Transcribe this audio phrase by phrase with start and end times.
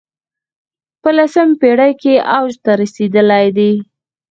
[1.01, 3.71] په لسمه پېړۍ کې اوج ته رسېدلی دی